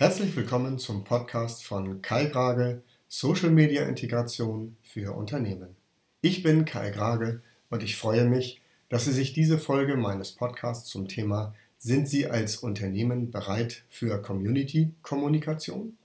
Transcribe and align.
Herzlich 0.00 0.34
willkommen 0.34 0.78
zum 0.78 1.04
Podcast 1.04 1.62
von 1.62 2.00
Kai 2.00 2.24
Grage, 2.24 2.80
Social 3.06 3.50
Media 3.50 3.82
Integration 3.82 4.78
für 4.82 5.14
Unternehmen. 5.14 5.76
Ich 6.22 6.42
bin 6.42 6.64
Kai 6.64 6.88
Grage 6.88 7.42
und 7.68 7.82
ich 7.82 7.98
freue 7.98 8.24
mich, 8.24 8.62
dass 8.88 9.04
Sie 9.04 9.12
sich 9.12 9.34
diese 9.34 9.58
Folge 9.58 9.98
meines 9.98 10.32
Podcasts 10.32 10.88
zum 10.88 11.06
Thema 11.06 11.54
Sind 11.76 12.08
Sie 12.08 12.26
als 12.26 12.56
Unternehmen 12.56 13.30
bereit 13.30 13.84
für 13.90 14.22
Community-Kommunikation 14.22 15.98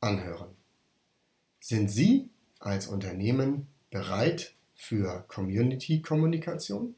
anhören. 0.00 0.56
Sind 1.60 1.90
Sie 1.90 2.30
als 2.60 2.86
Unternehmen 2.86 3.66
bereit 3.90 4.54
für 4.74 5.22
Community-Kommunikation? 5.28 6.94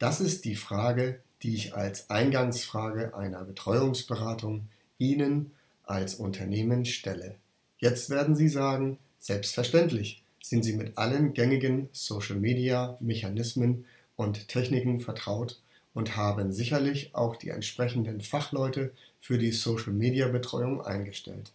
Das 0.00 0.20
ist 0.20 0.46
die 0.46 0.56
Frage, 0.56 1.20
die 1.44 1.54
ich 1.54 1.76
als 1.76 2.10
Eingangsfrage 2.10 3.16
einer 3.16 3.44
Betreuungsberatung 3.44 4.66
Ihnen 4.98 5.52
als 5.86 6.16
Unternehmen 6.16 6.84
stelle. 6.84 7.36
Jetzt 7.78 8.10
werden 8.10 8.36
Sie 8.36 8.48
sagen, 8.48 8.98
selbstverständlich 9.18 10.22
sind 10.42 10.64
Sie 10.64 10.74
mit 10.74 10.98
allen 10.98 11.32
gängigen 11.32 11.88
Social-Media-Mechanismen 11.92 13.86
und 14.16 14.48
Techniken 14.48 15.00
vertraut 15.00 15.60
und 15.94 16.16
haben 16.16 16.52
sicherlich 16.52 17.14
auch 17.14 17.36
die 17.36 17.48
entsprechenden 17.48 18.20
Fachleute 18.20 18.92
für 19.20 19.38
die 19.38 19.52
Social-Media-Betreuung 19.52 20.82
eingestellt. 20.82 21.52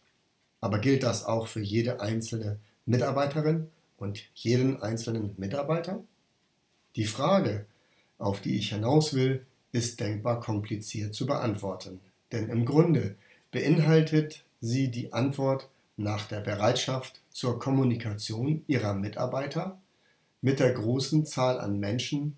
Aber 0.61 0.79
gilt 0.79 1.03
das 1.03 1.25
auch 1.25 1.47
für 1.47 1.61
jede 1.61 2.01
einzelne 2.01 2.57
Mitarbeiterin 2.85 3.67
und 3.97 4.23
jeden 4.33 4.81
einzelnen 4.81 5.33
Mitarbeiter? 5.37 6.03
Die 6.95 7.05
Frage, 7.05 7.65
auf 8.17 8.41
die 8.41 8.57
ich 8.57 8.69
hinaus 8.69 9.13
will, 9.13 9.45
ist 9.71 9.99
denkbar 9.99 10.39
kompliziert 10.39 11.15
zu 11.15 11.25
beantworten. 11.25 11.99
Denn 12.31 12.49
im 12.49 12.65
Grunde 12.65 13.15
beinhaltet 13.51 14.43
sie 14.59 14.89
die 14.89 15.13
Antwort 15.13 15.69
nach 15.97 16.25
der 16.27 16.39
Bereitschaft 16.39 17.21
zur 17.29 17.59
Kommunikation 17.59 18.63
ihrer 18.67 18.93
Mitarbeiter 18.93 19.79
mit 20.41 20.59
der 20.59 20.73
großen 20.73 21.25
Zahl 21.25 21.59
an 21.59 21.79
Menschen, 21.79 22.37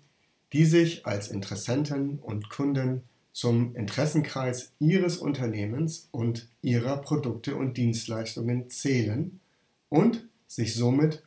die 0.52 0.64
sich 0.64 1.06
als 1.06 1.28
Interessenten 1.28 2.18
und 2.18 2.50
Kunden 2.50 3.02
zum 3.32 3.74
Interessenkreis 3.74 4.72
ihres 4.78 5.16
Unternehmens 5.16 6.08
und 6.12 6.48
ihrer 6.62 6.98
Produkte 6.98 7.56
und 7.56 7.76
Dienstleistungen 7.76 8.70
zählen 8.70 9.40
und 9.88 10.28
sich 10.46 10.74
somit 10.74 11.22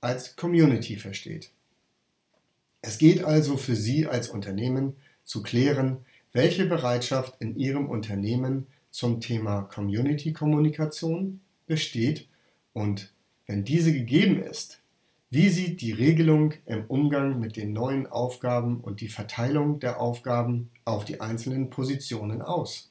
als 0.00 0.34
Community 0.34 0.96
versteht. 0.96 1.50
Es 2.80 2.98
geht 2.98 3.22
also 3.22 3.56
für 3.56 3.76
Sie 3.76 4.08
als 4.08 4.28
Unternehmen 4.28 4.96
zu 5.24 5.42
klären, 5.42 5.98
welche 6.32 6.66
Bereitschaft 6.66 7.40
in 7.40 7.56
Ihrem 7.56 7.88
Unternehmen 7.88 8.66
zum 8.92 9.20
Thema 9.20 9.62
Community-Kommunikation 9.62 11.40
besteht 11.66 12.28
und 12.72 13.12
wenn 13.46 13.64
diese 13.64 13.92
gegeben 13.92 14.40
ist, 14.40 14.78
wie 15.30 15.48
sieht 15.48 15.80
die 15.80 15.92
Regelung 15.92 16.52
im 16.66 16.84
Umgang 16.86 17.40
mit 17.40 17.56
den 17.56 17.72
neuen 17.72 18.06
Aufgaben 18.06 18.80
und 18.80 19.00
die 19.00 19.08
Verteilung 19.08 19.80
der 19.80 19.98
Aufgaben 19.98 20.70
auf 20.84 21.06
die 21.06 21.20
einzelnen 21.22 21.70
Positionen 21.70 22.42
aus? 22.42 22.90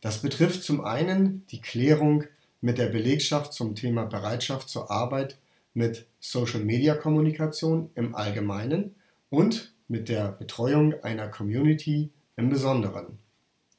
Das 0.00 0.22
betrifft 0.22 0.62
zum 0.62 0.84
einen 0.84 1.44
die 1.50 1.60
Klärung 1.60 2.24
mit 2.60 2.78
der 2.78 2.86
Belegschaft 2.86 3.52
zum 3.52 3.74
Thema 3.74 4.04
Bereitschaft 4.04 4.68
zur 4.68 4.90
Arbeit 4.90 5.36
mit 5.74 6.06
Social-Media-Kommunikation 6.20 7.90
im 7.96 8.14
Allgemeinen 8.14 8.94
und 9.28 9.74
mit 9.88 10.08
der 10.08 10.28
Betreuung 10.28 10.94
einer 11.02 11.28
Community 11.28 12.10
im 12.36 12.48
Besonderen. 12.48 13.23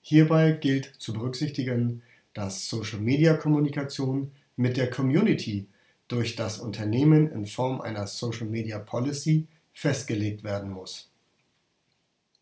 Hierbei 0.08 0.52
gilt 0.52 0.94
zu 1.00 1.14
berücksichtigen, 1.14 2.03
dass 2.36 2.70
Social-Media-Kommunikation 2.70 4.30
mit 4.56 4.78
der 4.78 4.92
Community 4.92 5.66
durch 6.08 6.36
das 6.36 6.59
Unternehmen 6.59 7.31
in 7.31 7.48
Form 7.48 7.81
einer 7.81 8.06
Social-Media 8.06 8.78
Policy 8.78 9.48
festgelegt 9.73 10.43
werden 10.43 10.70
muss. 10.70 11.10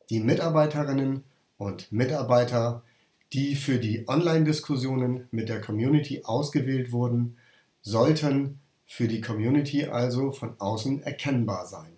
Die 0.10 0.20
Mitarbeiterinnen 0.20 1.24
und 1.58 1.90
Mitarbeiter, 1.90 2.84
die 3.32 3.56
für 3.56 3.80
die 3.80 4.10
Online-Diskussionen 4.10 5.30
mit 5.32 5.48
der 5.48 5.62
Community 5.62 6.22
ausgewählt 6.26 6.92
wurden, 6.92 7.38
sollten 7.82 8.60
für 8.86 9.08
die 9.08 9.22
Community 9.22 9.86
also 9.86 10.34
von 10.34 10.60
außen 10.60 11.02
erkennbar 11.04 11.66
sein. 11.66 11.94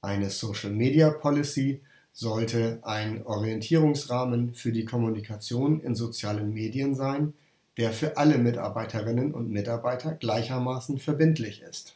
Eine 0.00 0.30
Social 0.30 0.72
Media 0.72 1.10
Policy 1.10 1.82
sollte 2.18 2.80
ein 2.82 3.24
Orientierungsrahmen 3.24 4.52
für 4.52 4.72
die 4.72 4.84
Kommunikation 4.84 5.80
in 5.80 5.94
sozialen 5.94 6.52
Medien 6.52 6.96
sein, 6.96 7.32
der 7.76 7.92
für 7.92 8.16
alle 8.16 8.38
Mitarbeiterinnen 8.38 9.32
und 9.32 9.52
Mitarbeiter 9.52 10.16
gleichermaßen 10.16 10.98
verbindlich 10.98 11.62
ist. 11.62 11.94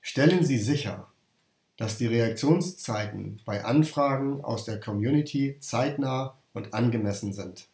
Stellen 0.00 0.44
Sie 0.44 0.58
sicher, 0.58 1.08
dass 1.76 1.98
die 1.98 2.06
Reaktionszeiten 2.06 3.40
bei 3.44 3.64
Anfragen 3.64 4.44
aus 4.44 4.66
der 4.66 4.78
Community 4.78 5.56
zeitnah 5.58 6.36
und 6.52 6.72
angemessen 6.72 7.32
sind. 7.32 7.66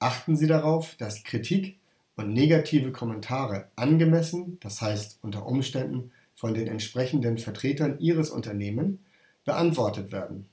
Achten 0.00 0.36
Sie 0.36 0.46
darauf, 0.46 0.96
dass 0.96 1.24
Kritik 1.24 1.78
und 2.16 2.34
negative 2.34 2.92
Kommentare 2.92 3.68
angemessen, 3.74 4.58
das 4.60 4.82
heißt 4.82 5.20
unter 5.22 5.46
Umständen 5.46 6.10
von 6.34 6.52
den 6.52 6.66
entsprechenden 6.66 7.38
Vertretern 7.38 7.98
Ihres 8.00 8.28
Unternehmens, 8.28 8.98
beantwortet 9.46 10.12
werden. 10.12 10.46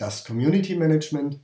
Das 0.00 0.24
Community 0.24 0.76
Management 0.76 1.40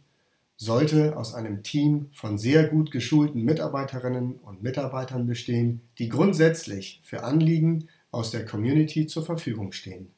sollte 0.56 1.18
aus 1.18 1.34
einem 1.34 1.62
Team 1.62 2.08
von 2.14 2.38
sehr 2.38 2.66
gut 2.68 2.90
geschulten 2.90 3.44
Mitarbeiterinnen 3.44 4.36
und 4.36 4.62
Mitarbeitern 4.62 5.26
bestehen, 5.26 5.82
die 5.98 6.08
grundsätzlich 6.08 7.02
für 7.04 7.22
Anliegen 7.22 7.88
aus 8.10 8.30
der 8.30 8.46
Community 8.46 9.06
zur 9.06 9.26
Verfügung 9.26 9.72
stehen. 9.72 10.10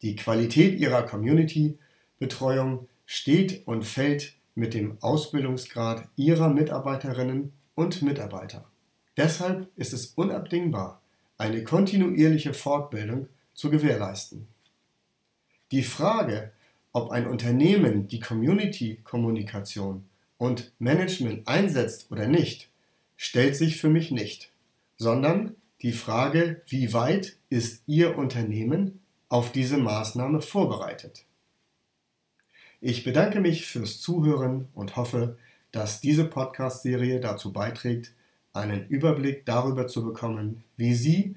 Die 0.00 0.16
Qualität 0.16 0.80
ihrer 0.80 1.02
Community-Betreuung 1.02 2.88
steht 3.04 3.66
und 3.66 3.84
fällt 3.84 4.32
mit 4.54 4.72
dem 4.72 4.96
Ausbildungsgrad 5.02 6.08
ihrer 6.16 6.48
Mitarbeiterinnen 6.48 7.52
und 7.74 8.00
Mitarbeiter. 8.00 8.64
Deshalb 9.18 9.68
ist 9.76 9.92
es 9.92 10.14
unabdingbar, 10.14 11.02
eine 11.36 11.62
kontinuierliche 11.64 12.54
Fortbildung 12.54 13.28
zu 13.52 13.68
gewährleisten. 13.68 14.48
Die 15.70 15.82
Frage, 15.82 16.52
ob 16.92 17.10
ein 17.10 17.26
Unternehmen 17.26 18.08
die 18.08 18.20
Community-Kommunikation 18.20 20.04
und 20.38 20.72
Management 20.78 21.48
einsetzt 21.48 22.10
oder 22.10 22.26
nicht, 22.26 22.68
stellt 23.16 23.56
sich 23.56 23.76
für 23.80 23.88
mich 23.88 24.10
nicht, 24.10 24.50
sondern 24.96 25.56
die 25.82 25.92
Frage, 25.92 26.62
wie 26.66 26.92
weit 26.92 27.36
ist 27.48 27.82
Ihr 27.86 28.16
Unternehmen 28.16 29.00
auf 29.28 29.52
diese 29.52 29.78
Maßnahme 29.78 30.40
vorbereitet. 30.40 31.24
Ich 32.80 33.04
bedanke 33.04 33.40
mich 33.40 33.66
fürs 33.66 34.00
Zuhören 34.00 34.68
und 34.74 34.96
hoffe, 34.96 35.38
dass 35.70 36.00
diese 36.00 36.24
Podcast-Serie 36.24 37.20
dazu 37.20 37.52
beiträgt, 37.52 38.12
einen 38.52 38.86
Überblick 38.88 39.46
darüber 39.46 39.86
zu 39.86 40.04
bekommen, 40.04 40.64
wie 40.76 40.94
Sie 40.94 41.36